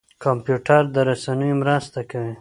[0.23, 2.29] کمپيوټر د رسنيو مرسته کوي.